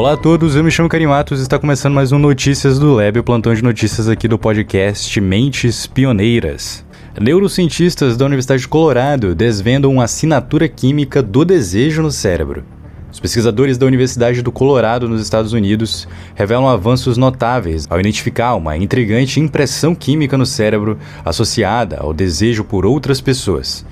[0.00, 2.94] Olá a todos, eu me chamo Karim Matos e está começando mais um Notícias do
[2.94, 6.82] Lab, o plantão de notícias aqui do podcast Mentes Pioneiras.
[7.20, 12.64] Neurocientistas da Universidade de Colorado desvendam uma assinatura química do desejo no cérebro.
[13.12, 18.78] Os pesquisadores da Universidade do Colorado, nos Estados Unidos, revelam avanços notáveis ao identificar uma
[18.78, 23.84] intrigante impressão química no cérebro associada ao desejo por outras pessoas.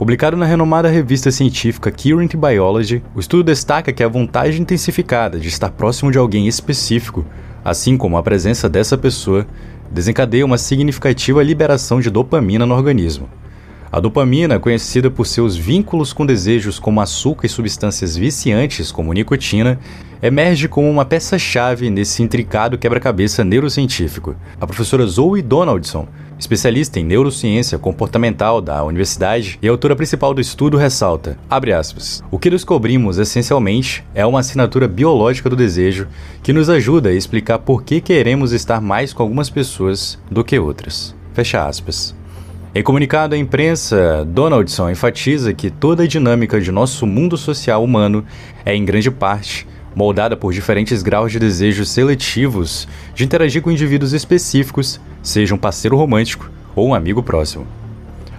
[0.00, 5.48] Publicado na renomada revista científica Current Biology, o estudo destaca que a vontade intensificada de
[5.48, 7.22] estar próximo de alguém específico,
[7.62, 9.46] assim como a presença dessa pessoa,
[9.90, 13.28] desencadeia uma significativa liberação de dopamina no organismo.
[13.92, 19.80] A dopamina, conhecida por seus vínculos com desejos como açúcar e substâncias viciantes como nicotina,
[20.22, 24.36] emerge como uma peça-chave nesse intricado quebra-cabeça neurocientífico.
[24.60, 26.06] A professora Zoe Donaldson
[26.40, 32.48] especialista em neurociência comportamental da universidade e autora principal do estudo, ressalta, aspas, o que
[32.48, 36.08] descobrimos essencialmente é uma assinatura biológica do desejo
[36.42, 40.58] que nos ajuda a explicar por que queremos estar mais com algumas pessoas do que
[40.58, 41.14] outras.
[41.34, 42.19] Fecha aspas.
[42.72, 48.24] Em comunicado à imprensa, Donaldson enfatiza que toda a dinâmica de nosso mundo social humano
[48.64, 54.12] é, em grande parte, moldada por diferentes graus de desejos seletivos de interagir com indivíduos
[54.12, 57.66] específicos, seja um parceiro romântico ou um amigo próximo.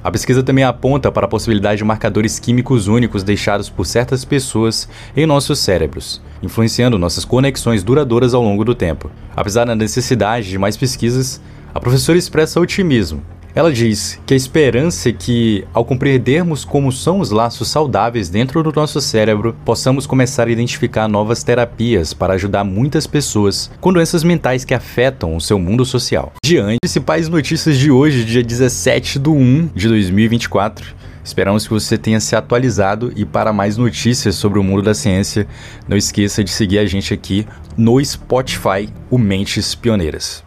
[0.02, 4.88] A pesquisa também aponta para a possibilidade de marcadores químicos únicos deixados por certas pessoas
[5.14, 9.12] em nossos cérebros, influenciando nossas conexões duradouras ao longo do tempo.
[9.36, 11.42] Apesar da necessidade de mais pesquisas,
[11.76, 13.22] a professora expressa otimismo
[13.54, 18.64] ela diz que a esperança é que, ao compreendermos como são os laços saudáveis dentro
[18.64, 24.24] do nosso cérebro, possamos começar a identificar novas terapias para ajudar muitas pessoas com doenças
[24.24, 26.32] mentais que afetam o seu mundo social.
[26.44, 31.02] Diante, principais notícias de hoje, dia 17 de 1 de 2024.
[31.24, 35.48] Esperamos que você tenha se atualizado e para mais notícias sobre o mundo da ciência,
[35.88, 37.46] não esqueça de seguir a gente aqui
[37.78, 40.42] no Spotify, o Mentes Pioneiras.